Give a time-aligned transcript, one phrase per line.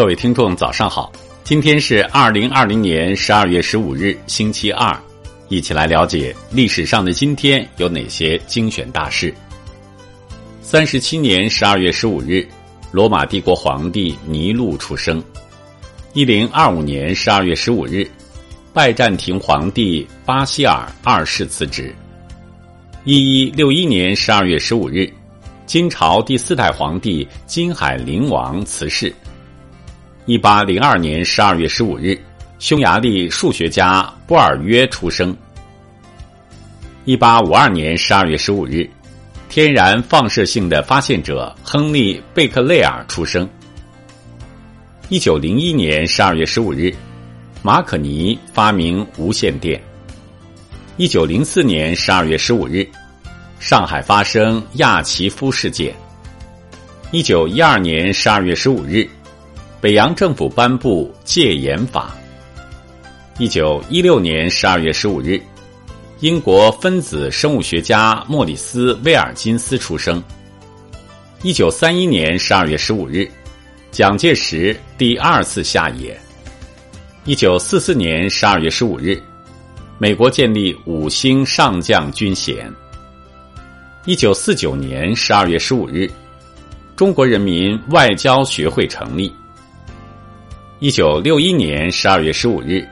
[0.00, 1.12] 各位听众，早上好！
[1.44, 4.98] 今天是二零二零年十二月十五日，星期二，
[5.48, 9.30] 一起来了解历史上的今天有哪些精选大事。
[10.62, 12.48] 三十七年十二月十五日，
[12.90, 15.22] 罗马帝国皇帝尼禄出生。
[16.14, 18.10] 一零二五年十二月十五日，
[18.72, 21.94] 拜占庭皇帝巴希尔二世辞职。
[23.04, 25.12] 一一六一年十二月十五日，
[25.66, 29.14] 金朝第四代皇帝金海陵王辞世。
[30.26, 32.16] 一八零二年十二月十五日，
[32.58, 35.34] 匈牙利数学家波尔约出生。
[37.06, 38.88] 一八五二年十二月十五日，
[39.48, 43.48] 天然放射性的发现者亨利贝克雷尔出生。
[45.08, 46.94] 一九零一年十二月十五日，
[47.62, 49.80] 马可尼发明无线电。
[50.98, 52.86] 一九零四年十二月十五日，
[53.58, 55.94] 上海发生亚奇夫事件。
[57.10, 59.08] 一九一二年十二月十五日。
[59.80, 62.14] 北洋政府颁布戒严法。
[63.38, 65.40] 一九一六年十二月十五日，
[66.18, 70.22] 英国分子生物学家莫里斯·威尔金斯出生。
[71.42, 73.26] 一九三一年十二月十五日，
[73.90, 76.14] 蒋介石第二次下野。
[77.24, 79.18] 一九四四年十二月十五日，
[79.96, 82.70] 美国建立五星上将军衔。
[84.04, 86.06] 一九四九年十二月十五日，
[86.96, 89.32] 中国人民外交学会成立。
[90.80, 92.82] 一九六一年十二月十五日，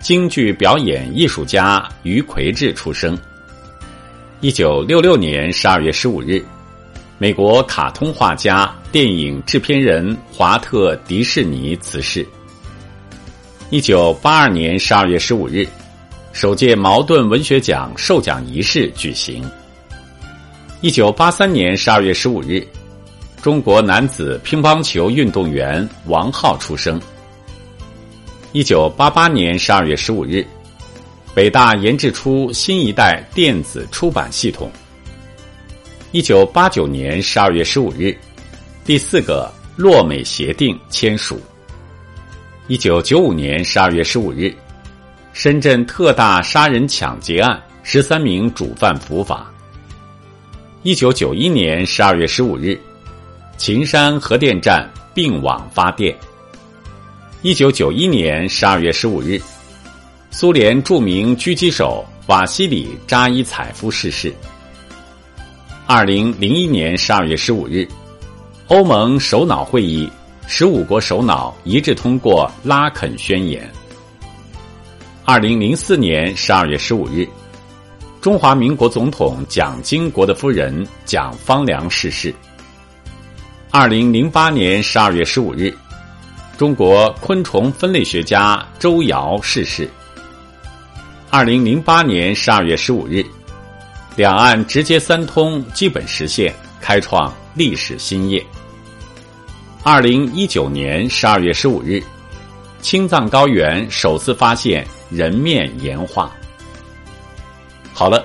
[0.00, 3.16] 京剧表演艺术家于魁智出生。
[4.40, 6.44] 一九六六年十二月十五日，
[7.16, 12.26] 美国卡通画家、电影制片人华特·迪士尼辞世。
[13.70, 15.64] 一九八二年十二月十五日，
[16.32, 19.48] 首届茅盾文学奖授奖仪式举行。
[20.80, 22.66] 一九八三年十二月十五日。
[23.44, 26.98] 中国男子乒乓球运动员王浩出生。
[28.52, 30.42] 一九八八年十二月十五日，
[31.34, 34.72] 北大研制出新一代电子出版系统。
[36.10, 38.16] 一九八九年十二月十五日，
[38.82, 41.38] 第四个洛美协定签署。
[42.66, 44.50] 一九九五年十二月十五日，
[45.34, 49.52] 深圳特大杀人抢劫案十三名主犯伏法。
[50.82, 52.80] 一九九一年十二月十五日。
[53.56, 56.14] 秦山核电站并网发电。
[57.42, 59.40] 一九九一年十二月十五日，
[60.30, 64.34] 苏联著名狙击手瓦西里扎伊采夫逝世。
[65.86, 67.86] 二零零一年十二月十五日，
[68.68, 70.10] 欧盟首脑会议，
[70.46, 73.70] 十五国首脑一致通过拉肯宣言。
[75.24, 77.26] 二零零四年十二月十五日，
[78.20, 82.34] 中华民国总统蒋经国的夫人蒋方良逝世。
[83.76, 85.76] 二零零八年十二月十五日，
[86.56, 89.90] 中国昆虫分类学家周尧逝世。
[91.28, 93.26] 二零零八年十二月十五日，
[94.14, 98.46] 两岸直接三通基本实现，开创历史新页。
[99.82, 102.00] 二零一九年十二月十五日，
[102.80, 106.30] 青藏高原首次发现人面岩画。
[107.92, 108.24] 好了。